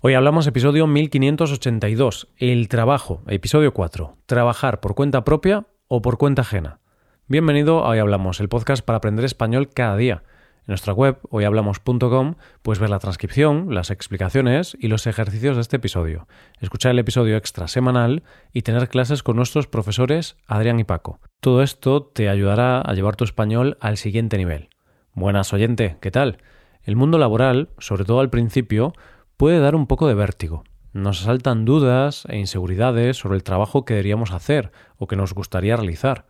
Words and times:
Hoy 0.00 0.14
hablamos 0.14 0.46
episodio 0.46 0.86
1582, 0.86 2.28
el 2.36 2.68
trabajo, 2.68 3.24
episodio 3.26 3.74
4, 3.74 4.16
trabajar 4.26 4.78
por 4.78 4.94
cuenta 4.94 5.24
propia 5.24 5.66
o 5.88 6.02
por 6.02 6.18
cuenta 6.18 6.42
ajena. 6.42 6.78
Bienvenido 7.26 7.84
a 7.84 7.88
Hoy 7.88 7.98
Hablamos, 7.98 8.38
el 8.38 8.48
podcast 8.48 8.84
para 8.84 8.98
aprender 8.98 9.24
español 9.24 9.70
cada 9.70 9.96
día. 9.96 10.22
En 10.60 10.66
nuestra 10.68 10.92
web, 10.92 11.18
hoyhablamos.com, 11.30 12.36
puedes 12.62 12.78
ver 12.78 12.90
la 12.90 13.00
transcripción, 13.00 13.74
las 13.74 13.90
explicaciones 13.90 14.76
y 14.78 14.86
los 14.86 15.08
ejercicios 15.08 15.56
de 15.56 15.62
este 15.62 15.78
episodio, 15.78 16.28
escuchar 16.60 16.92
el 16.92 17.00
episodio 17.00 17.36
extra 17.36 17.66
semanal 17.66 18.22
y 18.52 18.62
tener 18.62 18.88
clases 18.88 19.24
con 19.24 19.34
nuestros 19.34 19.66
profesores 19.66 20.36
Adrián 20.46 20.78
y 20.78 20.84
Paco. 20.84 21.18
Todo 21.40 21.60
esto 21.64 22.04
te 22.04 22.28
ayudará 22.28 22.80
a 22.80 22.94
llevar 22.94 23.16
tu 23.16 23.24
español 23.24 23.76
al 23.80 23.96
siguiente 23.96 24.38
nivel. 24.38 24.68
Buenas 25.12 25.52
oyente, 25.52 25.96
¿qué 26.00 26.12
tal? 26.12 26.38
El 26.84 26.94
mundo 26.94 27.18
laboral, 27.18 27.70
sobre 27.78 28.04
todo 28.04 28.20
al 28.20 28.30
principio, 28.30 28.92
puede 29.38 29.60
dar 29.60 29.76
un 29.76 29.86
poco 29.86 30.08
de 30.08 30.14
vértigo. 30.14 30.64
Nos 30.92 31.22
asaltan 31.22 31.64
dudas 31.64 32.26
e 32.28 32.36
inseguridades 32.38 33.16
sobre 33.16 33.36
el 33.36 33.44
trabajo 33.44 33.84
que 33.84 33.94
deberíamos 33.94 34.32
hacer 34.32 34.72
o 34.98 35.06
que 35.06 35.16
nos 35.16 35.32
gustaría 35.32 35.76
realizar. 35.76 36.26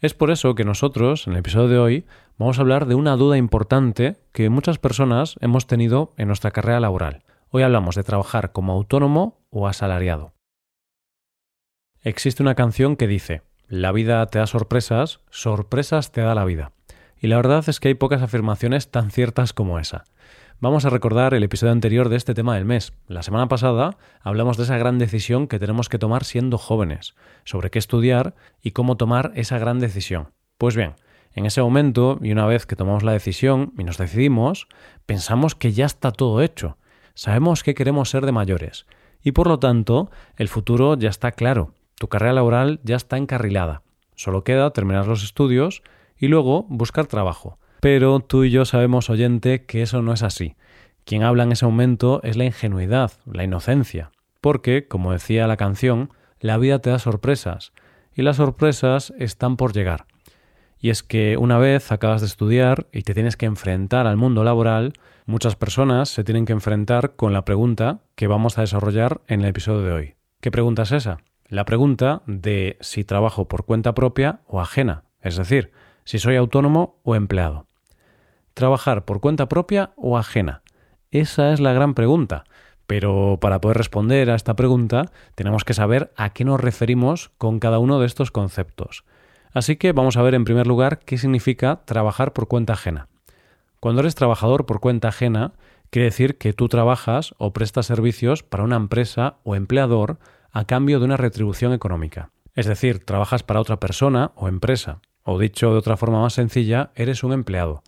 Es 0.00 0.12
por 0.12 0.32
eso 0.32 0.56
que 0.56 0.64
nosotros, 0.64 1.26
en 1.26 1.34
el 1.34 1.38
episodio 1.38 1.68
de 1.68 1.78
hoy, 1.78 2.06
vamos 2.36 2.58
a 2.58 2.62
hablar 2.62 2.86
de 2.86 2.96
una 2.96 3.16
duda 3.16 3.36
importante 3.36 4.16
que 4.32 4.50
muchas 4.50 4.78
personas 4.78 5.36
hemos 5.40 5.68
tenido 5.68 6.14
en 6.16 6.26
nuestra 6.26 6.50
carrera 6.50 6.80
laboral. 6.80 7.22
Hoy 7.50 7.62
hablamos 7.62 7.94
de 7.94 8.02
trabajar 8.02 8.50
como 8.50 8.72
autónomo 8.72 9.38
o 9.50 9.68
asalariado. 9.68 10.32
Existe 12.02 12.42
una 12.42 12.56
canción 12.56 12.96
que 12.96 13.06
dice, 13.06 13.42
la 13.68 13.92
vida 13.92 14.26
te 14.26 14.40
da 14.40 14.48
sorpresas, 14.48 15.20
sorpresas 15.30 16.10
te 16.10 16.22
da 16.22 16.34
la 16.34 16.44
vida. 16.44 16.72
Y 17.20 17.28
la 17.28 17.36
verdad 17.36 17.64
es 17.68 17.78
que 17.78 17.88
hay 17.88 17.94
pocas 17.94 18.22
afirmaciones 18.22 18.90
tan 18.90 19.12
ciertas 19.12 19.52
como 19.52 19.78
esa. 19.78 20.04
Vamos 20.60 20.84
a 20.84 20.90
recordar 20.90 21.34
el 21.34 21.44
episodio 21.44 21.72
anterior 21.72 22.08
de 22.08 22.16
este 22.16 22.34
tema 22.34 22.56
del 22.56 22.64
mes. 22.64 22.92
La 23.06 23.22
semana 23.22 23.46
pasada 23.46 23.96
hablamos 24.20 24.56
de 24.56 24.64
esa 24.64 24.76
gran 24.76 24.98
decisión 24.98 25.46
que 25.46 25.60
tenemos 25.60 25.88
que 25.88 26.00
tomar 26.00 26.24
siendo 26.24 26.58
jóvenes, 26.58 27.14
sobre 27.44 27.70
qué 27.70 27.78
estudiar 27.78 28.34
y 28.60 28.72
cómo 28.72 28.96
tomar 28.96 29.30
esa 29.36 29.56
gran 29.58 29.78
decisión. 29.78 30.32
Pues 30.56 30.74
bien, 30.74 30.96
en 31.32 31.46
ese 31.46 31.62
momento, 31.62 32.18
y 32.22 32.32
una 32.32 32.44
vez 32.44 32.66
que 32.66 32.74
tomamos 32.74 33.04
la 33.04 33.12
decisión 33.12 33.72
y 33.78 33.84
nos 33.84 33.98
decidimos, 33.98 34.66
pensamos 35.06 35.54
que 35.54 35.70
ya 35.70 35.86
está 35.86 36.10
todo 36.10 36.42
hecho. 36.42 36.76
Sabemos 37.14 37.62
qué 37.62 37.76
queremos 37.76 38.10
ser 38.10 38.26
de 38.26 38.32
mayores. 38.32 38.86
Y 39.22 39.30
por 39.30 39.46
lo 39.46 39.60
tanto, 39.60 40.10
el 40.34 40.48
futuro 40.48 40.96
ya 40.96 41.08
está 41.08 41.30
claro. 41.30 41.72
Tu 41.94 42.08
carrera 42.08 42.32
laboral 42.32 42.80
ya 42.82 42.96
está 42.96 43.16
encarrilada. 43.16 43.82
Solo 44.16 44.42
queda 44.42 44.72
terminar 44.72 45.06
los 45.06 45.22
estudios 45.22 45.84
y 46.16 46.26
luego 46.26 46.66
buscar 46.68 47.06
trabajo. 47.06 47.60
Pero 47.80 48.20
tú 48.20 48.44
y 48.44 48.50
yo 48.50 48.64
sabemos, 48.64 49.10
oyente, 49.10 49.64
que 49.64 49.82
eso 49.82 50.02
no 50.02 50.12
es 50.12 50.22
así. 50.22 50.56
Quien 51.04 51.22
habla 51.22 51.44
en 51.44 51.52
ese 51.52 51.66
momento 51.66 52.20
es 52.22 52.36
la 52.36 52.44
ingenuidad, 52.44 53.12
la 53.24 53.44
inocencia. 53.44 54.10
Porque, 54.40 54.86
como 54.86 55.12
decía 55.12 55.46
la 55.46 55.56
canción, 55.56 56.10
la 56.40 56.58
vida 56.58 56.80
te 56.80 56.90
da 56.90 56.98
sorpresas, 56.98 57.72
y 58.14 58.22
las 58.22 58.36
sorpresas 58.36 59.12
están 59.18 59.56
por 59.56 59.72
llegar. 59.72 60.06
Y 60.80 60.90
es 60.90 61.02
que 61.02 61.36
una 61.36 61.58
vez 61.58 61.90
acabas 61.90 62.20
de 62.20 62.28
estudiar 62.28 62.86
y 62.92 63.02
te 63.02 63.14
tienes 63.14 63.36
que 63.36 63.46
enfrentar 63.46 64.06
al 64.06 64.16
mundo 64.16 64.44
laboral, 64.44 64.92
muchas 65.26 65.56
personas 65.56 66.08
se 66.08 66.24
tienen 66.24 66.44
que 66.44 66.52
enfrentar 66.52 67.16
con 67.16 67.32
la 67.32 67.44
pregunta 67.44 68.00
que 68.14 68.28
vamos 68.28 68.58
a 68.58 68.62
desarrollar 68.62 69.20
en 69.26 69.40
el 69.40 69.48
episodio 69.48 69.82
de 69.82 69.92
hoy. 69.92 70.14
¿Qué 70.40 70.50
pregunta 70.50 70.82
es 70.82 70.92
esa? 70.92 71.18
La 71.48 71.64
pregunta 71.64 72.22
de 72.26 72.76
si 72.80 73.04
trabajo 73.04 73.48
por 73.48 73.64
cuenta 73.64 73.94
propia 73.94 74.40
o 74.46 74.60
ajena, 74.60 75.04
es 75.20 75.36
decir, 75.36 75.72
si 76.08 76.18
soy 76.18 76.36
autónomo 76.36 76.96
o 77.02 77.16
empleado 77.16 77.66
trabajar 78.54 79.04
por 79.04 79.20
cuenta 79.20 79.46
propia 79.46 79.90
o 79.94 80.16
ajena? 80.16 80.62
Esa 81.10 81.52
es 81.52 81.60
la 81.60 81.74
gran 81.74 81.92
pregunta. 81.92 82.44
Pero 82.86 83.36
para 83.42 83.60
poder 83.60 83.76
responder 83.76 84.30
a 84.30 84.34
esta 84.34 84.56
pregunta 84.56 85.12
tenemos 85.34 85.64
que 85.64 85.74
saber 85.74 86.10
a 86.16 86.30
qué 86.30 86.46
nos 86.46 86.58
referimos 86.58 87.30
con 87.36 87.60
cada 87.60 87.78
uno 87.78 88.00
de 88.00 88.06
estos 88.06 88.30
conceptos. 88.30 89.04
Así 89.52 89.76
que 89.76 89.92
vamos 89.92 90.16
a 90.16 90.22
ver 90.22 90.34
en 90.34 90.46
primer 90.46 90.66
lugar 90.66 90.98
qué 91.00 91.18
significa 91.18 91.82
trabajar 91.84 92.32
por 92.32 92.48
cuenta 92.48 92.72
ajena. 92.72 93.08
Cuando 93.78 94.00
eres 94.00 94.14
trabajador 94.14 94.64
por 94.64 94.80
cuenta 94.80 95.08
ajena, 95.08 95.52
quiere 95.90 96.06
decir 96.06 96.38
que 96.38 96.54
tú 96.54 96.68
trabajas 96.68 97.34
o 97.36 97.52
prestas 97.52 97.84
servicios 97.84 98.42
para 98.42 98.64
una 98.64 98.76
empresa 98.76 99.36
o 99.44 99.56
empleador 99.56 100.18
a 100.52 100.64
cambio 100.64 101.00
de 101.00 101.04
una 101.04 101.18
retribución 101.18 101.74
económica. 101.74 102.30
Es 102.54 102.64
decir, 102.64 103.04
trabajas 103.04 103.42
para 103.42 103.60
otra 103.60 103.78
persona 103.78 104.32
o 104.36 104.48
empresa. 104.48 105.02
O 105.30 105.38
dicho 105.38 105.72
de 105.72 105.76
otra 105.76 105.98
forma 105.98 106.22
más 106.22 106.32
sencilla, 106.32 106.90
eres 106.94 107.22
un 107.22 107.34
empleado. 107.34 107.82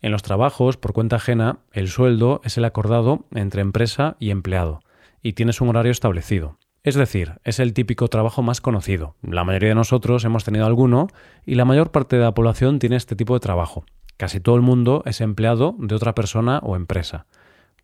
En 0.00 0.10
los 0.10 0.22
trabajos 0.22 0.78
por 0.78 0.94
cuenta 0.94 1.16
ajena, 1.16 1.58
el 1.70 1.88
sueldo 1.88 2.40
es 2.44 2.56
el 2.56 2.64
acordado 2.64 3.26
entre 3.34 3.60
empresa 3.60 4.16
y 4.18 4.30
empleado, 4.30 4.80
y 5.22 5.34
tienes 5.34 5.60
un 5.60 5.68
horario 5.68 5.92
establecido. 5.92 6.56
Es 6.84 6.94
decir, 6.94 7.40
es 7.44 7.58
el 7.58 7.74
típico 7.74 8.08
trabajo 8.08 8.40
más 8.40 8.62
conocido. 8.62 9.16
La 9.20 9.44
mayoría 9.44 9.68
de 9.68 9.74
nosotros 9.74 10.24
hemos 10.24 10.44
tenido 10.44 10.64
alguno 10.64 11.08
y 11.44 11.56
la 11.56 11.66
mayor 11.66 11.90
parte 11.90 12.16
de 12.16 12.22
la 12.22 12.32
población 12.32 12.78
tiene 12.78 12.96
este 12.96 13.16
tipo 13.16 13.34
de 13.34 13.40
trabajo. 13.40 13.84
Casi 14.16 14.40
todo 14.40 14.56
el 14.56 14.62
mundo 14.62 15.02
es 15.04 15.20
empleado 15.20 15.76
de 15.78 15.94
otra 15.94 16.14
persona 16.14 16.58
o 16.62 16.74
empresa. 16.74 17.26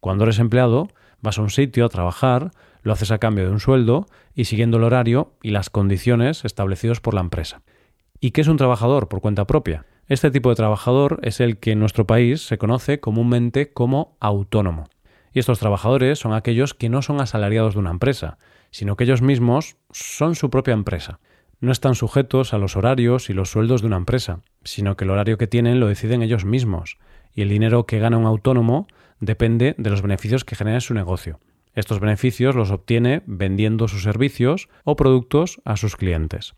Cuando 0.01 0.25
eres 0.25 0.39
empleado, 0.39 0.89
vas 1.21 1.39
a 1.39 1.43
un 1.43 1.51
sitio 1.51 1.85
a 1.85 1.91
trabajar, 1.91 2.53
lo 2.81 2.95
haces 2.95 3.11
a 3.11 3.19
cambio 3.19 3.45
de 3.45 3.51
un 3.51 3.61
sueldo 3.61 4.07
y 4.35 4.47
siguiendo 4.47 4.79
el 4.79 4.85
horario 4.85 5.35
y 5.43 5.51
las 5.51 5.69
condiciones 5.69 6.47
establecidos 6.47 7.03
por 7.03 7.13
la 7.13 7.21
empresa. 7.21 7.61
¿Y 8.25 8.31
qué 8.31 8.41
es 8.41 8.49
un 8.49 8.57
trabajador 8.57 9.09
por 9.09 9.21
cuenta 9.21 9.47
propia? 9.47 9.85
Este 10.09 10.31
tipo 10.31 10.49
de 10.49 10.57
trabajador 10.57 11.21
es 11.25 11.41
el 11.41 11.59
que 11.59 11.73
en 11.73 11.79
nuestro 11.79 12.07
país 12.07 12.41
se 12.47 12.57
conoce 12.57 12.99
comúnmente 12.99 13.75
como 13.75 14.17
autónomo. 14.19 14.89
Y 15.35 15.41
estos 15.41 15.59
trabajadores 15.59 16.21
son 16.21 16.33
aquellos 16.33 16.73
que 16.73 16.89
no 16.89 17.03
son 17.03 17.21
asalariados 17.21 17.75
de 17.75 17.81
una 17.81 17.91
empresa, 17.91 18.39
sino 18.71 18.97
que 18.97 19.05
ellos 19.05 19.21
mismos 19.21 19.77
son 19.91 20.37
su 20.37 20.49
propia 20.49 20.73
empresa. 20.73 21.21
No 21.61 21.71
están 21.71 21.95
sujetos 21.95 22.55
a 22.55 22.59
los 22.59 22.79
horarios 22.79 23.29
y 23.29 23.35
los 23.35 23.51
sueldos 23.51 23.83
de 23.83 23.89
una 23.89 23.99
empresa, 23.99 24.41
sino 24.63 24.97
que 24.97 25.05
el 25.05 25.11
horario 25.11 25.37
que 25.37 25.47
tienen 25.47 25.79
lo 25.79 25.89
deciden 25.89 26.23
ellos 26.23 26.47
mismos, 26.47 26.97
y 27.35 27.43
el 27.43 27.51
dinero 27.51 27.85
que 27.85 27.99
gana 27.99 28.17
un 28.17 28.25
autónomo 28.25 28.87
depende 29.21 29.75
de 29.77 29.91
los 29.91 30.01
beneficios 30.01 30.47
que 30.47 30.57
genera 30.57 30.81
su 30.81 30.95
negocio. 30.95 31.41
Estos 31.75 32.01
beneficios 32.01 32.55
los 32.55 32.71
obtiene 32.71 33.23
vendiendo 33.27 33.87
sus 33.87 34.03
servicios 34.03 34.71
o 34.85 34.97
productos 34.97 35.61
a 35.67 35.77
sus 35.77 35.97
clientes. 35.97 36.55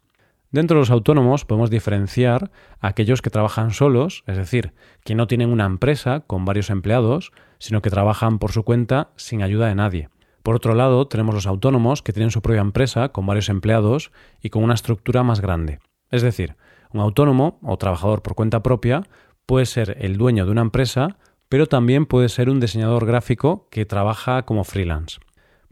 Dentro 0.57 0.77
de 0.77 0.81
los 0.81 0.91
autónomos 0.91 1.45
podemos 1.45 1.69
diferenciar 1.69 2.51
a 2.81 2.89
aquellos 2.89 3.21
que 3.21 3.29
trabajan 3.29 3.73
solos, 3.73 4.25
es 4.27 4.39
decir, 4.39 4.73
que 5.05 5.15
no 5.15 5.27
tienen 5.27 5.51
una 5.51 5.67
empresa 5.67 6.21
con 6.21 6.47
varios 6.47 6.71
empleados, 6.71 7.31
sino 7.59 7.83
que 7.83 7.91
trabajan 7.91 8.39
por 8.39 8.53
su 8.53 8.63
cuenta 8.63 9.11
sin 9.17 9.43
ayuda 9.43 9.69
de 9.69 9.75
nadie. 9.75 10.09
Por 10.43 10.57
otro 10.57 10.75
lado, 10.75 11.09
tenemos 11.09 11.35
los 11.35 11.47
autónomos 11.47 12.01
que 12.01 12.15
tienen 12.15 12.31
su 12.31 12.41
propia 12.41 12.63
empresa 12.63 13.11
con 13.11 13.27
varios 13.27 13.51
empleados 13.51 14.13
y 14.41 14.49
con 14.49 14.65
una 14.65 14.73
estructura 14.73 15.23
más 15.23 15.43
grande. 15.43 15.79
Es 16.11 16.23
decir, 16.23 16.57
un 16.91 17.03
autónomo 17.03 17.59
o 17.61 17.77
trabajador 17.77 18.23
por 18.23 18.35
cuenta 18.35 18.63
propia 18.63 19.03
puede 19.45 19.67
ser 19.67 19.99
el 20.01 20.17
dueño 20.17 20.47
de 20.47 20.53
una 20.53 20.63
empresa, 20.63 21.19
pero 21.51 21.67
también 21.67 22.07
puede 22.07 22.31
ser 22.31 22.49
un 22.49 22.61
diseñador 22.61 23.05
gráfico 23.05 23.69
que 23.71 23.85
trabaja 23.85 24.45
como 24.45 24.65
freelance. 24.65 25.19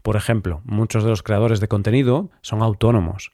Por 0.03 0.15
ejemplo, 0.15 0.61
muchos 0.63 1.03
de 1.03 1.09
los 1.09 1.23
creadores 1.23 1.59
de 1.59 1.69
contenido 1.69 2.29
son 2.41 2.61
autónomos 2.61 3.31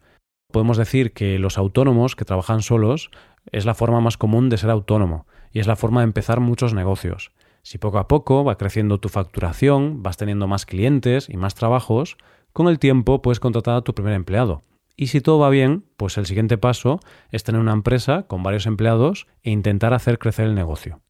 podemos 0.51 0.78
decir 0.78 1.13
que 1.13 1.39
los 1.39 1.57
autónomos 1.57 2.16
que 2.16 2.25
trabajan 2.25 2.62
solos 2.62 3.12
es 3.51 3.66
la 3.66 3.73
forma 3.73 4.01
más 4.01 4.17
común 4.17 4.50
de 4.50 4.57
ser 4.57 4.69
autónomo 4.69 5.25
y 5.51 5.59
es 5.59 5.67
la 5.67 5.75
forma 5.75 6.01
de 6.01 6.06
empezar 6.06 6.39
muchos 6.39 6.73
negocios. 6.73 7.31
Si 7.63 7.78
poco 7.78 8.00
a 8.00 8.07
poco 8.07 8.44
va 8.44 8.57
creciendo 8.57 9.00
tu 9.00 9.09
facturación, 9.09 10.01
vas 10.01 10.17
teniendo 10.17 10.47
más 10.47 10.66
clientes 10.66 11.29
y 11.29 11.38
más 11.38 11.56
trabajos, 11.56 12.17
con 12.53 12.67
el 12.67 12.79
tiempo 12.79 13.22
puedes 13.22 13.39
contratar 13.39 13.75
a 13.75 13.81
tu 13.81 13.94
primer 13.94 14.13
empleado. 14.13 14.63
Y 14.95 15.07
si 15.07 15.22
todo 15.22 15.39
va 15.39 15.50
bien, 15.50 15.85
pues 15.97 16.17
el 16.17 16.25
siguiente 16.25 16.57
paso 16.57 17.00
es 17.31 17.44
tener 17.44 17.62
una 17.62 17.73
empresa 17.73 18.23
con 18.23 18.44
varios 18.44 18.66
empleados 18.66 19.28
e 19.44 19.51
intentar 19.51 19.94
hacer 19.94 20.19
crecer 20.19 20.45
el 20.47 20.56
negocio. 20.56 21.01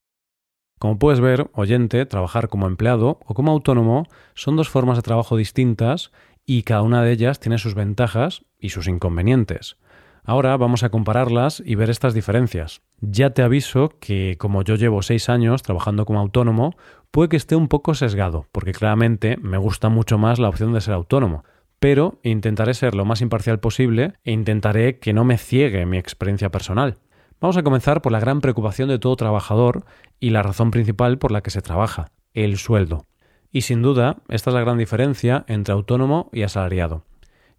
Como 0.79 0.97
puedes 0.97 1.19
ver, 1.19 1.50
oyente, 1.53 2.06
trabajar 2.06 2.47
como 2.47 2.68
empleado 2.68 3.19
o 3.25 3.34
como 3.34 3.52
autónomo 3.52 4.08
son 4.34 4.56
dos 4.56 4.69
formas 4.69 4.97
de 4.97 5.03
trabajo 5.03 5.38
distintas 5.38 6.12
y 6.46 6.64
cada 6.64 6.82
una 6.82 7.03
de 7.03 7.11
ellas 7.11 7.40
tiene 7.40 7.58
sus 7.58 7.76
ventajas 7.76 8.46
y 8.61 8.69
sus 8.69 8.87
inconvenientes. 8.87 9.75
Ahora 10.23 10.55
vamos 10.55 10.84
a 10.84 10.90
compararlas 10.90 11.63
y 11.66 11.75
ver 11.75 11.90
estas 11.90 12.13
diferencias. 12.13 12.81
Ya 12.99 13.31
te 13.31 13.41
aviso 13.41 13.90
que 13.99 14.37
como 14.37 14.63
yo 14.63 14.75
llevo 14.75 15.02
seis 15.02 15.29
años 15.29 15.63
trabajando 15.63 16.05
como 16.05 16.19
autónomo, 16.19 16.75
puede 17.09 17.29
que 17.29 17.37
esté 17.37 17.55
un 17.55 17.67
poco 17.67 17.96
sesgado, 17.96 18.46
porque 18.52 18.72
claramente 18.72 19.37
me 19.41 19.58
gusta 19.58 19.90
mucho 19.90 20.19
más 20.19 20.37
la 20.37 20.49
opción 20.49 20.73
de 20.73 20.81
ser 20.81 20.93
autónomo, 20.93 21.43
pero 21.79 22.19
intentaré 22.22 22.75
ser 22.75 22.93
lo 22.93 23.05
más 23.05 23.22
imparcial 23.22 23.59
posible 23.59 24.13
e 24.23 24.31
intentaré 24.31 24.99
que 24.99 25.13
no 25.13 25.25
me 25.25 25.40
ciegue 25.40 25.87
mi 25.87 25.97
experiencia 25.97 26.52
personal. 26.52 26.99
Vamos 27.40 27.58
a 27.58 27.63
comenzar 27.63 28.03
por 28.03 28.11
la 28.11 28.19
gran 28.19 28.40
preocupación 28.40 28.87
de 28.87 28.99
todo 28.99 29.16
trabajador 29.16 29.85
y 30.19 30.29
la 30.29 30.43
razón 30.43 30.69
principal 30.69 31.17
por 31.17 31.31
la 31.31 31.41
que 31.41 31.49
se 31.49 31.63
trabaja, 31.63 32.11
el 32.35 32.58
sueldo. 32.58 33.08
Y 33.52 33.61
sin 33.61 33.81
duda, 33.81 34.17
esta 34.29 34.52
es 34.52 34.53
la 34.53 34.61
gran 34.61 34.78
diferencia 34.78 35.43
entre 35.47 35.73
autónomo 35.73 36.29
y 36.31 36.43
asalariado. 36.43 37.03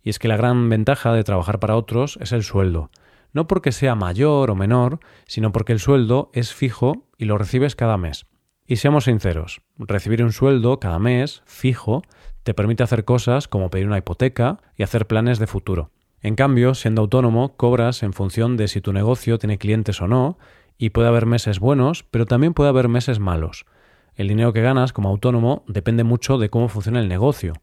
Y 0.02 0.10
es 0.10 0.18
que 0.18 0.28
la 0.28 0.36
gran 0.36 0.68
ventaja 0.68 1.12
de 1.12 1.24
trabajar 1.24 1.60
para 1.60 1.76
otros 1.76 2.18
es 2.20 2.32
el 2.32 2.42
sueldo. 2.42 2.90
No 3.32 3.46
porque 3.46 3.72
sea 3.72 3.94
mayor 3.94 4.50
o 4.50 4.54
menor, 4.54 5.00
sino 5.26 5.52
porque 5.52 5.72
el 5.72 5.80
sueldo 5.80 6.30
es 6.32 6.52
fijo 6.52 7.06
y 7.16 7.24
lo 7.24 7.38
recibes 7.38 7.76
cada 7.76 7.96
mes. 7.96 8.26
Y 8.66 8.76
seamos 8.76 9.04
sinceros, 9.04 9.62
recibir 9.78 10.22
un 10.22 10.32
sueldo 10.32 10.80
cada 10.80 10.98
mes, 10.98 11.42
fijo, 11.46 12.02
Te 12.42 12.54
permite 12.54 12.82
hacer 12.82 13.04
cosas 13.04 13.46
como 13.46 13.70
pedir 13.70 13.86
una 13.86 13.98
hipoteca 13.98 14.58
y 14.76 14.82
hacer 14.82 15.06
planes 15.06 15.38
de 15.38 15.46
futuro. 15.46 15.90
En 16.22 16.34
cambio, 16.34 16.74
siendo 16.74 17.02
autónomo, 17.02 17.56
cobras 17.56 18.02
en 18.02 18.12
función 18.12 18.56
de 18.56 18.66
si 18.68 18.80
tu 18.80 18.92
negocio 18.92 19.38
tiene 19.38 19.58
clientes 19.58 20.00
o 20.00 20.08
no, 20.08 20.38
y 20.78 20.90
puede 20.90 21.08
haber 21.08 21.26
meses 21.26 21.60
buenos, 21.60 22.04
pero 22.10 22.26
también 22.26 22.54
puede 22.54 22.70
haber 22.70 22.88
meses 22.88 23.20
malos. 23.20 23.66
El 24.14 24.28
dinero 24.28 24.52
que 24.52 24.62
ganas 24.62 24.92
como 24.92 25.08
autónomo 25.08 25.64
depende 25.68 26.04
mucho 26.04 26.38
de 26.38 26.50
cómo 26.50 26.68
funciona 26.68 27.00
el 27.00 27.08
negocio, 27.08 27.54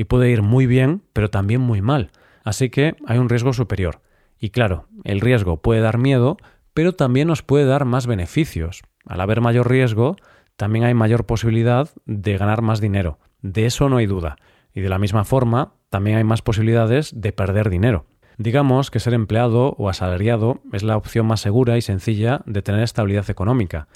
y 0.00 0.04
puede 0.04 0.30
ir 0.30 0.40
muy 0.40 0.64
bien, 0.64 1.02
pero 1.12 1.28
también 1.28 1.60
muy 1.60 1.82
mal. 1.82 2.10
Así 2.42 2.70
que 2.70 2.96
hay 3.06 3.18
un 3.18 3.28
riesgo 3.28 3.52
superior. 3.52 4.00
Y 4.38 4.48
claro, 4.48 4.86
el 5.04 5.20
riesgo 5.20 5.58
puede 5.58 5.82
dar 5.82 5.98
miedo, 5.98 6.38
pero 6.72 6.94
también 6.94 7.28
nos 7.28 7.42
puede 7.42 7.66
dar 7.66 7.84
más 7.84 8.06
beneficios. 8.06 8.80
Al 9.04 9.20
haber 9.20 9.42
mayor 9.42 9.68
riesgo, 9.68 10.16
también 10.56 10.86
hay 10.86 10.94
mayor 10.94 11.26
posibilidad 11.26 11.90
de 12.06 12.38
ganar 12.38 12.62
más 12.62 12.80
dinero. 12.80 13.18
De 13.42 13.66
eso 13.66 13.90
no 13.90 13.98
hay 13.98 14.06
duda. 14.06 14.36
Y 14.72 14.80
de 14.80 14.88
la 14.88 14.98
misma 14.98 15.24
forma, 15.24 15.74
también 15.90 16.16
hay 16.16 16.24
más 16.24 16.40
posibilidades 16.40 17.12
de 17.20 17.34
perder 17.34 17.68
dinero. 17.68 18.06
Digamos 18.38 18.90
que 18.90 19.00
ser 19.00 19.12
empleado 19.12 19.74
o 19.76 19.90
asalariado 19.90 20.62
es 20.72 20.82
la 20.82 20.96
opción 20.96 21.26
más 21.26 21.42
segura 21.42 21.76
y 21.76 21.82
sencilla 21.82 22.40
de 22.46 22.62
tener 22.62 22.82
estabilidad 22.82 23.28
económica, 23.28 23.86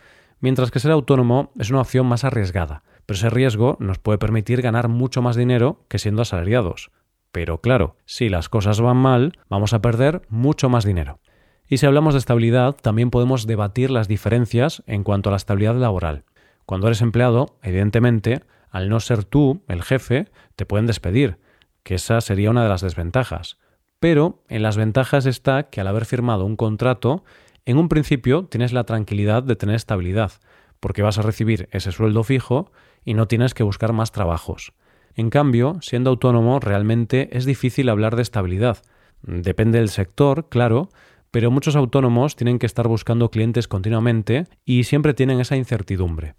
mientras 0.40 0.70
que 0.70 0.80
ser 0.80 0.90
autónomo 0.90 1.50
es 1.58 1.70
una 1.70 1.80
opción 1.80 2.04
más 2.04 2.24
arriesgada, 2.24 2.82
pero 3.06 3.16
ese 3.16 3.30
riesgo 3.30 3.76
nos 3.80 3.98
puede 3.98 4.18
permitir 4.18 4.62
ganar 4.62 4.88
mucho 4.88 5.22
más 5.22 5.36
dinero 5.36 5.84
que 5.88 5.98
siendo 5.98 6.22
asalariados. 6.22 6.90
Pero 7.32 7.60
claro, 7.60 7.96
si 8.04 8.28
las 8.28 8.48
cosas 8.48 8.80
van 8.80 8.96
mal, 8.96 9.38
vamos 9.48 9.72
a 9.72 9.82
perder 9.82 10.22
mucho 10.28 10.68
más 10.68 10.84
dinero. 10.84 11.18
Y 11.66 11.78
si 11.78 11.86
hablamos 11.86 12.14
de 12.14 12.18
estabilidad, 12.18 12.76
también 12.76 13.10
podemos 13.10 13.46
debatir 13.46 13.90
las 13.90 14.06
diferencias 14.06 14.82
en 14.86 15.02
cuanto 15.02 15.28
a 15.28 15.32
la 15.32 15.38
estabilidad 15.38 15.76
laboral. 15.76 16.24
Cuando 16.66 16.86
eres 16.86 17.02
empleado, 17.02 17.58
evidentemente, 17.62 18.42
al 18.70 18.88
no 18.88 19.00
ser 19.00 19.24
tú 19.24 19.62
el 19.68 19.82
jefe, 19.82 20.28
te 20.56 20.66
pueden 20.66 20.86
despedir, 20.86 21.38
que 21.82 21.96
esa 21.96 22.20
sería 22.20 22.50
una 22.50 22.62
de 22.62 22.68
las 22.68 22.80
desventajas. 22.80 23.58
Pero 24.00 24.42
en 24.48 24.62
las 24.62 24.76
ventajas 24.76 25.26
está 25.26 25.64
que 25.64 25.80
al 25.80 25.86
haber 25.86 26.04
firmado 26.04 26.44
un 26.44 26.56
contrato, 26.56 27.24
en 27.64 27.78
un 27.78 27.88
principio 27.88 28.44
tienes 28.44 28.72
la 28.72 28.84
tranquilidad 28.84 29.42
de 29.42 29.56
tener 29.56 29.76
estabilidad, 29.76 30.32
porque 30.84 31.00
vas 31.00 31.16
a 31.16 31.22
recibir 31.22 31.66
ese 31.72 31.92
sueldo 31.92 32.24
fijo 32.24 32.70
y 33.06 33.14
no 33.14 33.26
tienes 33.26 33.54
que 33.54 33.62
buscar 33.62 33.94
más 33.94 34.12
trabajos. 34.12 34.74
En 35.14 35.30
cambio, 35.30 35.78
siendo 35.80 36.10
autónomo 36.10 36.60
realmente 36.60 37.30
es 37.32 37.46
difícil 37.46 37.88
hablar 37.88 38.16
de 38.16 38.20
estabilidad. 38.20 38.82
Depende 39.22 39.78
del 39.78 39.88
sector, 39.88 40.50
claro, 40.50 40.90
pero 41.30 41.50
muchos 41.50 41.74
autónomos 41.74 42.36
tienen 42.36 42.58
que 42.58 42.66
estar 42.66 42.86
buscando 42.86 43.30
clientes 43.30 43.66
continuamente 43.66 44.44
y 44.66 44.84
siempre 44.84 45.14
tienen 45.14 45.40
esa 45.40 45.56
incertidumbre. 45.56 46.34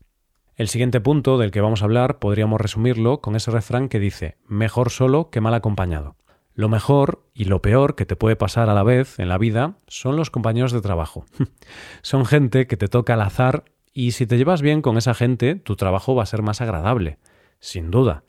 El 0.56 0.68
siguiente 0.68 1.02
punto 1.02 1.40
del 1.40 1.50
que 1.50 1.62
vamos 1.62 1.82
a 1.82 1.86
hablar 1.86 2.20
podríamos 2.20 2.62
resumirlo 2.62 3.22
con 3.22 3.36
ese 3.36 3.50
refrán 3.50 3.90
que 3.90 4.00
dice 4.00 4.38
mejor 4.48 4.92
solo 4.92 5.32
que 5.32 5.42
mal 5.42 5.56
acompañado. 5.56 6.18
Lo 6.54 6.70
mejor 6.70 7.26
y 7.34 7.46
lo 7.46 7.64
peor 7.64 7.96
que 7.96 8.06
te 8.06 8.16
puede 8.16 8.36
pasar 8.36 8.70
a 8.70 8.76
la 8.76 8.84
vez 8.84 9.18
en 9.18 9.28
la 9.28 9.40
vida 9.40 9.80
son 9.88 10.16
los 10.18 10.30
compañeros 10.30 10.72
de 10.72 10.82
trabajo. 10.82 11.26
son 12.04 12.28
gente 12.28 12.68
que 12.68 12.78
te 12.78 12.88
toca 12.88 13.16
al 13.16 13.22
azar 13.22 13.66
y 13.96 14.12
si 14.12 14.28
te 14.28 14.38
llevas 14.38 14.62
bien 14.62 14.84
con 14.84 14.98
esa 14.98 15.16
gente, 15.16 15.56
tu 15.56 15.76
trabajo 15.76 16.14
va 16.14 16.22
a 16.22 16.28
ser 16.28 16.44
más 16.44 16.62
agradable, 16.62 17.18
sin 17.60 17.90
duda. 17.90 18.24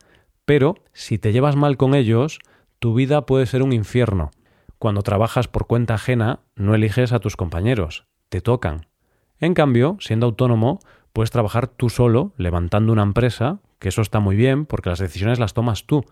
Pero 0.45 0.73
si 0.93 1.19
te 1.19 1.31
llevas 1.31 1.55
mal 1.55 1.77
con 1.77 1.93
ellos, 1.93 2.39
tu 2.79 2.95
vida 2.95 3.27
puede 3.27 3.45
ser 3.45 3.61
un 3.61 3.73
infierno. 3.73 4.31
Cuando 4.79 5.03
trabajas 5.03 5.47
por 5.47 5.67
cuenta 5.67 5.93
ajena, 5.93 6.39
no 6.55 6.73
eliges 6.73 7.11
a 7.11 7.19
tus 7.19 7.35
compañeros, 7.35 8.07
te 8.29 8.41
tocan. 8.41 8.87
En 9.39 9.53
cambio, 9.53 9.97
siendo 9.99 10.25
autónomo, 10.25 10.79
Puedes 11.17 11.31
trabajar 11.31 11.65
tú 11.65 11.89
solo, 11.89 12.33
levantando 12.37 12.93
una 12.93 13.01
empresa, 13.01 13.57
que 13.79 13.89
eso 13.89 14.03
está 14.03 14.19
muy 14.19 14.35
bien 14.35 14.67
porque 14.67 14.91
las 14.91 14.99
decisiones 14.99 15.39
las 15.39 15.55
tomas 15.55 15.87
tú. 15.87 16.05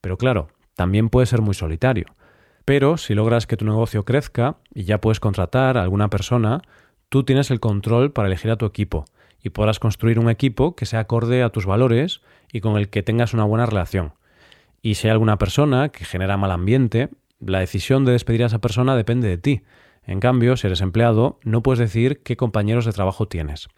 Pero 0.00 0.18
claro, 0.18 0.48
también 0.74 1.10
puede 1.10 1.26
ser 1.28 1.42
muy 1.42 1.54
solitario. 1.54 2.06
Pero 2.64 2.96
si 2.96 3.14
logras 3.14 3.46
que 3.46 3.56
tu 3.56 3.64
negocio 3.64 4.04
crezca 4.04 4.56
y 4.74 4.82
ya 4.82 5.00
puedes 5.00 5.20
contratar 5.20 5.78
a 5.78 5.82
alguna 5.82 6.10
persona, 6.10 6.62
tú 7.08 7.24
tienes 7.24 7.50
el 7.50 7.60
control 7.60 8.12
para 8.12 8.28
elegir 8.28 8.50
a 8.50 8.56
tu 8.56 8.66
equipo 8.66 9.04
y 9.42 9.50
podrás 9.50 9.78
construir 9.78 10.18
un 10.18 10.30
equipo 10.30 10.74
que 10.74 10.86
sea 10.86 11.00
acorde 11.00 11.42
a 11.42 11.50
tus 11.50 11.66
valores 11.66 12.20
y 12.52 12.60
con 12.60 12.76
el 12.76 12.88
que 12.88 13.02
tengas 13.02 13.34
una 13.34 13.44
buena 13.44 13.66
relación. 13.66 14.14
Y 14.82 14.94
si 14.94 15.06
hay 15.06 15.12
alguna 15.12 15.38
persona 15.38 15.90
que 15.90 16.04
genera 16.04 16.36
mal 16.36 16.50
ambiente, 16.50 17.10
la 17.40 17.60
decisión 17.60 18.04
de 18.04 18.12
despedir 18.12 18.42
a 18.42 18.46
esa 18.46 18.60
persona 18.60 18.96
depende 18.96 19.28
de 19.28 19.38
ti. 19.38 19.62
En 20.04 20.20
cambio, 20.20 20.56
si 20.56 20.66
eres 20.66 20.80
empleado, 20.80 21.38
no 21.44 21.62
puedes 21.62 21.78
decir 21.78 22.22
qué 22.22 22.36
compañeros 22.36 22.84
de 22.84 22.92
trabajo 22.92 23.28
tienes. 23.28 23.68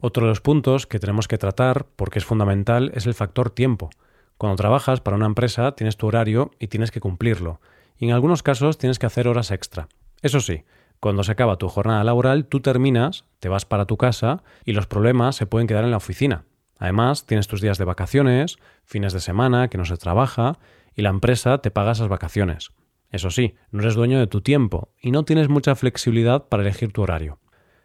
Otro 0.00 0.26
de 0.26 0.30
los 0.30 0.40
puntos 0.40 0.86
que 0.86 0.98
tenemos 0.98 1.28
que 1.28 1.38
tratar, 1.38 1.86
porque 1.96 2.18
es 2.18 2.24
fundamental, 2.24 2.90
es 2.94 3.06
el 3.06 3.14
factor 3.14 3.50
tiempo. 3.50 3.90
Cuando 4.36 4.56
trabajas 4.56 5.00
para 5.00 5.16
una 5.16 5.26
empresa 5.26 5.72
tienes 5.72 5.96
tu 5.96 6.06
horario 6.06 6.50
y 6.58 6.68
tienes 6.68 6.90
que 6.90 7.00
cumplirlo. 7.00 7.60
Y 7.98 8.06
en 8.06 8.12
algunos 8.12 8.42
casos 8.42 8.78
tienes 8.78 8.98
que 8.98 9.06
hacer 9.06 9.28
horas 9.28 9.50
extra. 9.50 9.88
Eso 10.22 10.40
sí, 10.40 10.64
cuando 11.02 11.24
se 11.24 11.32
acaba 11.32 11.56
tu 11.56 11.68
jornada 11.68 12.04
laboral, 12.04 12.46
tú 12.46 12.60
terminas, 12.60 13.24
te 13.40 13.48
vas 13.48 13.64
para 13.64 13.86
tu 13.86 13.96
casa 13.96 14.44
y 14.64 14.70
los 14.70 14.86
problemas 14.86 15.34
se 15.34 15.46
pueden 15.46 15.66
quedar 15.66 15.82
en 15.82 15.90
la 15.90 15.96
oficina. 15.96 16.44
Además, 16.78 17.26
tienes 17.26 17.48
tus 17.48 17.60
días 17.60 17.76
de 17.76 17.84
vacaciones, 17.84 18.56
fines 18.84 19.12
de 19.12 19.18
semana 19.18 19.66
que 19.66 19.78
no 19.78 19.84
se 19.84 19.96
trabaja 19.96 20.60
y 20.94 21.02
la 21.02 21.08
empresa 21.08 21.58
te 21.58 21.72
paga 21.72 21.90
esas 21.90 22.06
vacaciones. 22.06 22.70
Eso 23.10 23.30
sí, 23.30 23.56
no 23.72 23.82
eres 23.82 23.96
dueño 23.96 24.20
de 24.20 24.28
tu 24.28 24.42
tiempo 24.42 24.90
y 25.02 25.10
no 25.10 25.24
tienes 25.24 25.48
mucha 25.48 25.74
flexibilidad 25.74 26.46
para 26.46 26.62
elegir 26.62 26.92
tu 26.92 27.02
horario. 27.02 27.40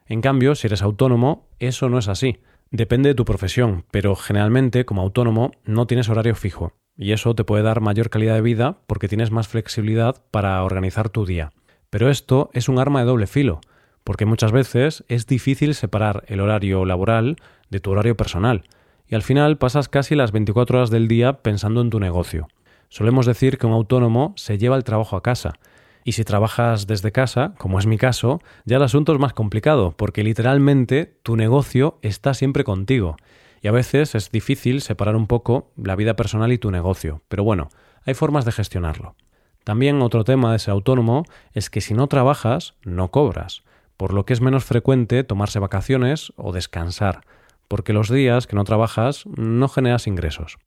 En 0.05 0.21
cambio, 0.21 0.53
si 0.53 0.67
eres 0.67 0.83
autónomo, 0.83 1.49
eso 1.57 1.89
no 1.89 1.97
es 1.97 2.09
así. 2.09 2.41
Depende 2.69 3.09
de 3.09 3.15
tu 3.15 3.25
profesión, 3.25 3.85
pero 3.89 4.15
generalmente 4.15 4.85
como 4.85 5.01
autónomo 5.01 5.53
no 5.63 5.87
tienes 5.87 6.07
horario 6.09 6.35
fijo, 6.35 6.73
y 6.95 7.13
eso 7.13 7.33
te 7.33 7.43
puede 7.43 7.63
dar 7.63 7.81
mayor 7.81 8.11
calidad 8.11 8.35
de 8.35 8.41
vida 8.41 8.77
porque 8.85 9.07
tienes 9.07 9.31
más 9.31 9.47
flexibilidad 9.47 10.21
para 10.29 10.63
organizar 10.63 11.09
tu 11.09 11.25
día. 11.25 11.51
Pero 11.89 12.09
esto 12.09 12.49
es 12.53 12.69
un 12.69 12.79
arma 12.79 12.99
de 12.99 13.05
doble 13.05 13.27
filo, 13.27 13.61
porque 14.03 14.25
muchas 14.25 14.51
veces 14.51 15.03
es 15.07 15.27
difícil 15.27 15.75
separar 15.75 16.23
el 16.27 16.39
horario 16.39 16.85
laboral 16.85 17.37
de 17.69 17.79
tu 17.79 17.91
horario 17.91 18.17
personal, 18.17 18.63
y 19.07 19.15
al 19.15 19.21
final 19.21 19.57
pasas 19.57 19.89
casi 19.89 20.15
las 20.15 20.31
24 20.31 20.77
horas 20.77 20.89
del 20.89 21.07
día 21.07 21.41
pensando 21.41 21.81
en 21.81 21.89
tu 21.89 21.99
negocio. 21.99 22.47
Solemos 22.89 23.25
decir 23.25 23.57
que 23.57 23.67
un 23.67 23.73
autónomo 23.73 24.33
se 24.35 24.57
lleva 24.57 24.75
el 24.75 24.83
trabajo 24.83 25.15
a 25.15 25.23
casa, 25.23 25.53
y 26.07 26.13
si 26.13 26.23
trabajas 26.23 26.87
desde 26.87 27.11
casa, 27.11 27.53
como 27.57 27.79
es 27.79 27.85
mi 27.85 27.97
caso, 27.97 28.39
ya 28.63 28.77
el 28.77 28.83
asunto 28.83 29.11
es 29.11 29.19
más 29.19 29.33
complicado, 29.33 29.91
porque 29.91 30.23
literalmente 30.23 31.17
tu 31.21 31.35
negocio 31.35 31.99
está 32.01 32.33
siempre 32.33 32.63
contigo. 32.63 33.17
Y 33.61 33.67
a 33.67 33.73
veces 33.73 34.15
es 34.15 34.31
difícil 34.31 34.79
separar 34.79 35.17
un 35.17 35.27
poco 35.27 35.69
la 35.75 35.97
vida 35.97 36.15
personal 36.15 36.53
y 36.53 36.57
tu 36.57 36.71
negocio, 36.71 37.23
pero 37.27 37.43
bueno, 37.43 37.67
hay 38.05 38.13
formas 38.13 38.45
de 38.45 38.53
gestionarlo. 38.53 39.15
También 39.67 40.01
otro 40.01 40.23
tema 40.23 40.53
de 40.53 40.59
ser 40.59 40.71
autónomo 40.71 41.25
es 41.51 41.69
que 41.69 41.81
si 41.81 41.93
no 41.93 42.07
trabajas, 42.07 42.75
no 42.85 43.11
cobras, 43.11 43.63
por 43.97 44.13
lo 44.13 44.25
que 44.25 44.31
es 44.31 44.39
menos 44.39 44.63
frecuente 44.63 45.25
tomarse 45.25 45.59
vacaciones 45.59 46.31
o 46.37 46.53
descansar, 46.53 47.25
porque 47.67 47.91
los 47.91 48.09
días 48.09 48.47
que 48.47 48.55
no 48.55 48.63
trabajas 48.63 49.25
no 49.25 49.67
generas 49.67 50.07
ingresos. 50.07 50.57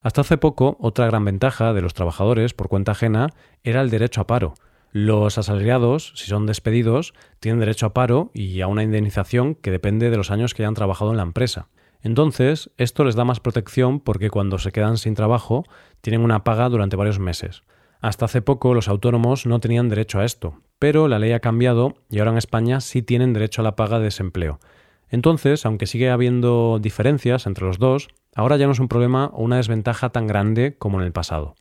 Hasta 0.00 0.20
hace 0.20 0.38
poco, 0.38 0.76
otra 0.78 1.06
gran 1.06 1.24
ventaja 1.24 1.72
de 1.72 1.82
los 1.82 1.92
trabajadores 1.92 2.54
por 2.54 2.68
cuenta 2.68 2.92
ajena 2.92 3.30
era 3.64 3.80
el 3.80 3.90
derecho 3.90 4.20
a 4.20 4.28
paro, 4.28 4.54
los 4.92 5.38
asalariados, 5.38 6.12
si 6.14 6.26
son 6.26 6.46
despedidos, 6.46 7.14
tienen 7.40 7.58
derecho 7.58 7.86
a 7.86 7.94
paro 7.94 8.30
y 8.32 8.60
a 8.60 8.68
una 8.68 8.84
indemnización 8.84 9.56
que 9.56 9.72
depende 9.72 10.08
de 10.08 10.18
los 10.18 10.30
años 10.30 10.54
que 10.54 10.62
hayan 10.62 10.74
trabajado 10.74 11.10
en 11.10 11.16
la 11.16 11.24
empresa. 11.24 11.66
Entonces, 12.00 12.70
esto 12.76 13.02
les 13.02 13.16
da 13.16 13.24
más 13.24 13.40
protección 13.40 13.98
porque 13.98 14.30
cuando 14.30 14.58
se 14.58 14.70
quedan 14.70 14.98
sin 14.98 15.16
trabajo 15.16 15.64
tienen 16.00 16.20
una 16.20 16.44
paga 16.44 16.68
durante 16.68 16.94
varios 16.94 17.18
meses. 17.18 17.64
Hasta 18.00 18.26
hace 18.26 18.42
poco 18.42 18.74
los 18.74 18.88
autónomos 18.88 19.46
no 19.46 19.60
tenían 19.60 19.88
derecho 19.88 20.20
a 20.20 20.24
esto, 20.24 20.60
pero 20.78 21.08
la 21.08 21.18
ley 21.18 21.32
ha 21.32 21.40
cambiado 21.40 21.94
y 22.10 22.18
ahora 22.18 22.32
en 22.32 22.38
España 22.38 22.80
sí 22.80 23.02
tienen 23.02 23.32
derecho 23.32 23.62
a 23.62 23.64
la 23.64 23.76
paga 23.76 23.98
de 23.98 24.04
desempleo. 24.04 24.60
Entonces, 25.08 25.64
aunque 25.64 25.86
sigue 25.86 26.10
habiendo 26.10 26.78
diferencias 26.80 27.46
entre 27.46 27.64
los 27.64 27.78
dos, 27.78 28.08
ahora 28.34 28.56
ya 28.56 28.66
no 28.66 28.72
es 28.72 28.80
un 28.80 28.88
problema 28.88 29.30
o 29.32 29.42
una 29.42 29.56
desventaja 29.56 30.10
tan 30.10 30.26
grande 30.26 30.76
como 30.78 31.00
en 31.00 31.06
el 31.06 31.12
pasado. 31.12 31.54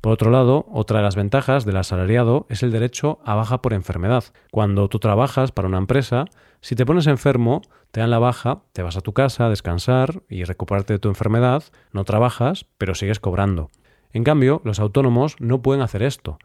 Por 0.00 0.12
otro 0.12 0.30
lado, 0.30 0.66
otra 0.72 0.98
de 0.98 1.04
las 1.04 1.14
ventajas 1.14 1.66
del 1.66 1.76
asalariado 1.76 2.46
es 2.48 2.62
el 2.62 2.72
derecho 2.72 3.20
a 3.24 3.34
baja 3.34 3.60
por 3.60 3.74
enfermedad. 3.74 4.24
Cuando 4.50 4.88
tú 4.88 4.98
trabajas 4.98 5.52
para 5.52 5.68
una 5.68 5.76
empresa, 5.76 6.24
si 6.62 6.74
te 6.74 6.86
pones 6.86 7.06
enfermo, 7.06 7.60
te 7.90 8.00
dan 8.00 8.10
la 8.10 8.18
baja, 8.18 8.62
te 8.72 8.82
vas 8.82 8.96
a 8.96 9.02
tu 9.02 9.12
casa 9.12 9.46
a 9.46 9.50
descansar 9.50 10.22
y 10.28 10.44
recuperarte 10.44 10.94
de 10.94 10.98
tu 10.98 11.08
enfermedad, 11.08 11.64
no 11.92 12.04
trabajas, 12.04 12.64
pero 12.78 12.94
sigues 12.94 13.20
cobrando. 13.20 13.70
En 14.12 14.24
cambio, 14.24 14.60
los 14.64 14.80
autónomos 14.80 15.36
no 15.38 15.62
pueden 15.62 15.82
hacer 15.82 16.02
esto. 16.02 16.38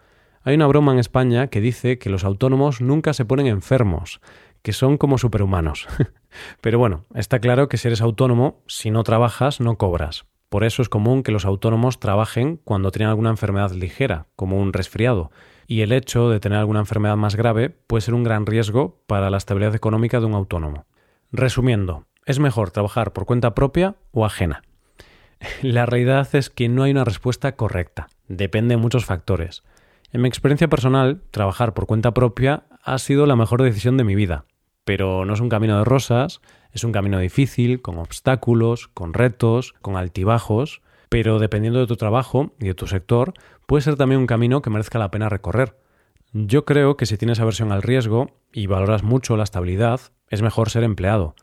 Hay 0.44 0.56
una 0.56 0.68
broma 0.68 0.92
en 0.92 1.00
España 1.00 1.48
que 1.48 1.62
dice 1.62 1.98
que 1.98 2.10
los 2.10 2.24
autónomos 2.24 2.80
nunca 2.80 3.14
se 3.14 3.26
ponen 3.26 3.48
enfermos, 3.48 4.22
que 4.62 4.74
son 4.74 4.98
como 4.98 5.18
superhumanos. 5.18 5.88
pero 6.62 6.78
bueno, 6.78 7.06
está 7.16 7.40
claro 7.40 7.68
que 7.68 7.78
si 7.78 7.88
eres 7.88 8.02
autónomo, 8.02 8.62
si 8.68 8.92
no 8.92 9.04
trabajas, 9.04 9.60
no 9.60 9.78
cobras. 9.78 10.26
Por 10.50 10.64
eso 10.64 10.82
es 10.82 10.90
común 10.90 11.24
que 11.24 11.32
los 11.32 11.46
autónomos 11.46 12.00
trabajen 12.00 12.62
cuando 12.64 12.92
tienen 12.92 13.10
alguna 13.10 13.32
enfermedad 13.32 13.72
ligera, 13.72 14.28
como 14.36 14.60
un 14.60 14.74
resfriado, 14.74 15.32
y 15.68 15.82
el 15.82 15.92
hecho 15.92 16.30
de 16.30 16.40
tener 16.40 16.60
alguna 16.60 16.80
enfermedad 16.80 17.18
más 17.18 17.36
grave 17.36 17.70
puede 17.70 18.02
ser 18.02 18.14
un 18.14 18.24
gran 18.24 18.46
riesgo 18.46 19.02
para 19.08 19.30
la 19.30 19.38
estabilidad 19.38 19.76
económica 19.76 20.20
de 20.20 20.28
un 20.28 20.36
autónomo. 20.36 20.86
Resumiendo, 21.32 22.06
es 22.26 22.40
mejor 22.40 22.72
trabajar 22.72 23.14
por 23.14 23.26
cuenta 23.26 23.56
propia 23.56 23.96
o 24.12 24.26
ajena. 24.26 24.62
La 25.62 25.86
realidad 25.86 26.28
es 26.34 26.50
que 26.50 26.70
no 26.70 26.84
hay 26.84 26.92
una 26.92 27.04
respuesta 27.04 27.56
correcta. 27.56 28.08
Depende 28.28 28.76
de 28.76 28.82
muchos 28.82 29.06
factores. 29.06 29.64
En 30.12 30.22
mi 30.22 30.28
experiencia 30.28 30.70
personal, 30.70 31.22
trabajar 31.32 31.74
por 31.74 31.88
cuenta 31.88 32.14
propia 32.14 32.64
ha 32.84 32.98
sido 33.00 33.26
la 33.26 33.36
mejor 33.36 33.62
decisión 33.62 33.98
de 33.98 34.04
mi 34.04 34.16
vida. 34.16 34.46
Pero 34.84 35.26
no 35.26 35.34
es 35.34 35.40
un 35.40 35.50
camino 35.50 35.78
de 35.78 35.84
rosas, 35.84 36.42
es 36.72 36.84
un 36.84 36.92
camino 36.92 37.20
difícil, 37.20 37.82
con 37.82 37.98
obstáculos, 37.98 38.88
con 38.88 39.14
retos, 39.14 39.74
con 39.82 39.98
altibajos, 39.98 40.82
pero 41.10 41.40
dependiendo 41.40 41.80
de 41.80 41.88
tu 41.88 41.96
trabajo 41.96 42.54
y 42.60 42.68
de 42.68 42.74
tu 42.76 42.88
sector, 42.88 43.34
puede 43.66 43.82
ser 43.82 43.96
también 43.96 44.22
un 44.22 44.28
camino 44.28 44.62
que 44.62 44.70
merezca 44.70 45.00
la 45.00 45.12
pena 45.12 45.30
recorrer. 45.30 45.78
Yo 46.34 46.66
creo 46.66 46.98
que 46.98 47.06
si 47.06 47.18
tienes 47.18 47.40
aversión 47.40 47.72
al 47.72 47.82
riesgo 47.82 48.32
y 48.52 48.68
valoras 48.68 49.04
mucho 49.04 49.38
la 49.38 49.44
estabilidad, 49.44 50.02
es 50.30 50.42
mejor 50.42 50.70
ser 50.70 50.84
empleado. 50.84 51.36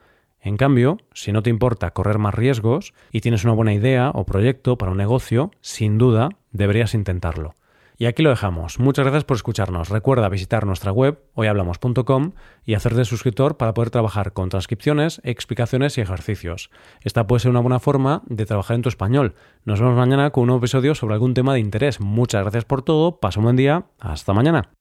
En 0.42 0.56
cambio, 0.56 0.98
si 1.14 1.30
no 1.30 1.42
te 1.42 1.50
importa 1.50 1.92
correr 1.92 2.18
más 2.18 2.34
riesgos 2.34 2.94
y 3.12 3.20
tienes 3.20 3.44
una 3.44 3.54
buena 3.54 3.72
idea 3.72 4.10
o 4.12 4.26
proyecto 4.26 4.76
para 4.76 4.90
un 4.90 4.98
negocio, 4.98 5.52
sin 5.60 5.98
duda 5.98 6.30
deberías 6.50 6.94
intentarlo. 6.94 7.54
Y 7.96 8.06
aquí 8.06 8.24
lo 8.24 8.30
dejamos. 8.30 8.80
Muchas 8.80 9.04
gracias 9.04 9.22
por 9.22 9.36
escucharnos. 9.36 9.88
Recuerda 9.88 10.28
visitar 10.28 10.66
nuestra 10.66 10.90
web 10.90 11.20
hoyhablamos.com 11.34 12.32
y 12.64 12.74
hacerte 12.74 13.04
suscriptor 13.04 13.56
para 13.56 13.74
poder 13.74 13.90
trabajar 13.90 14.32
con 14.32 14.48
transcripciones, 14.48 15.20
explicaciones 15.22 15.96
y 15.96 16.00
ejercicios. 16.00 16.70
Esta 17.02 17.28
puede 17.28 17.38
ser 17.38 17.52
una 17.52 17.60
buena 17.60 17.78
forma 17.78 18.22
de 18.26 18.44
trabajar 18.44 18.74
en 18.74 18.82
tu 18.82 18.88
español. 18.88 19.36
Nos 19.64 19.80
vemos 19.80 19.94
mañana 19.94 20.30
con 20.30 20.42
un 20.42 20.46
nuevo 20.48 20.58
episodio 20.58 20.96
sobre 20.96 21.14
algún 21.14 21.34
tema 21.34 21.54
de 21.54 21.60
interés. 21.60 22.00
Muchas 22.00 22.42
gracias 22.42 22.64
por 22.64 22.82
todo. 22.82 23.20
Pasa 23.20 23.38
un 23.38 23.44
buen 23.44 23.56
día. 23.56 23.86
Hasta 24.00 24.32
mañana. 24.32 24.72